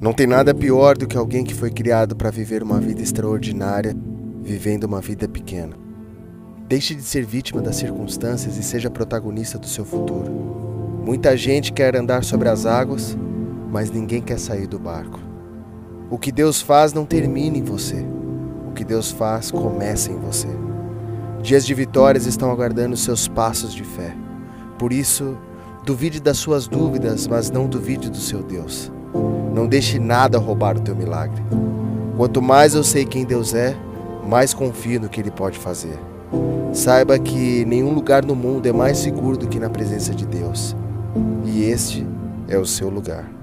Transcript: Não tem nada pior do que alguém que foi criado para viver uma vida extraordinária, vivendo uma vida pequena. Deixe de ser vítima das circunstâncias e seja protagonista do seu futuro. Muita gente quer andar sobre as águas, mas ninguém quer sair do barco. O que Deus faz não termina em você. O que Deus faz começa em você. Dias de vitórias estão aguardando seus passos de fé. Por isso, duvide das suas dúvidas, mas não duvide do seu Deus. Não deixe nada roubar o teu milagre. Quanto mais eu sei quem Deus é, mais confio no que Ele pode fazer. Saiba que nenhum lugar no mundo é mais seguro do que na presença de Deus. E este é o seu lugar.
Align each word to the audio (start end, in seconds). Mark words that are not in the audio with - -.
Não 0.00 0.14
tem 0.14 0.26
nada 0.26 0.54
pior 0.54 0.96
do 0.96 1.06
que 1.06 1.14
alguém 1.14 1.44
que 1.44 1.52
foi 1.52 1.70
criado 1.70 2.16
para 2.16 2.30
viver 2.30 2.62
uma 2.62 2.80
vida 2.80 3.02
extraordinária, 3.02 3.94
vivendo 4.42 4.84
uma 4.84 4.98
vida 4.98 5.28
pequena. 5.28 5.76
Deixe 6.66 6.94
de 6.94 7.02
ser 7.02 7.22
vítima 7.22 7.60
das 7.60 7.76
circunstâncias 7.76 8.56
e 8.56 8.62
seja 8.62 8.88
protagonista 8.88 9.58
do 9.58 9.66
seu 9.66 9.84
futuro. 9.84 11.02
Muita 11.04 11.36
gente 11.36 11.70
quer 11.70 11.94
andar 11.94 12.24
sobre 12.24 12.48
as 12.48 12.64
águas, 12.64 13.14
mas 13.70 13.90
ninguém 13.90 14.22
quer 14.22 14.38
sair 14.38 14.66
do 14.66 14.78
barco. 14.78 15.20
O 16.08 16.16
que 16.16 16.32
Deus 16.32 16.62
faz 16.62 16.94
não 16.94 17.04
termina 17.04 17.58
em 17.58 17.62
você. 17.62 18.02
O 18.66 18.72
que 18.72 18.84
Deus 18.84 19.10
faz 19.10 19.50
começa 19.50 20.10
em 20.10 20.16
você. 20.16 20.48
Dias 21.42 21.66
de 21.66 21.74
vitórias 21.74 22.24
estão 22.24 22.50
aguardando 22.50 22.96
seus 22.96 23.28
passos 23.28 23.74
de 23.74 23.84
fé. 23.84 24.16
Por 24.78 24.94
isso, 24.94 25.36
duvide 25.84 26.20
das 26.20 26.38
suas 26.38 26.66
dúvidas, 26.66 27.26
mas 27.26 27.50
não 27.50 27.66
duvide 27.66 28.08
do 28.08 28.16
seu 28.16 28.42
Deus. 28.42 28.90
Não 29.54 29.66
deixe 29.66 29.98
nada 29.98 30.38
roubar 30.38 30.76
o 30.76 30.80
teu 30.80 30.94
milagre. 30.94 31.42
Quanto 32.16 32.40
mais 32.40 32.74
eu 32.74 32.84
sei 32.84 33.04
quem 33.04 33.24
Deus 33.24 33.54
é, 33.54 33.76
mais 34.26 34.54
confio 34.54 35.00
no 35.00 35.08
que 35.08 35.20
Ele 35.20 35.30
pode 35.30 35.58
fazer. 35.58 35.98
Saiba 36.72 37.18
que 37.18 37.64
nenhum 37.64 37.92
lugar 37.92 38.24
no 38.24 38.36
mundo 38.36 38.66
é 38.66 38.72
mais 38.72 38.98
seguro 38.98 39.36
do 39.36 39.48
que 39.48 39.58
na 39.58 39.68
presença 39.68 40.14
de 40.14 40.24
Deus. 40.24 40.76
E 41.44 41.64
este 41.64 42.06
é 42.48 42.56
o 42.58 42.66
seu 42.66 42.88
lugar. 42.88 43.39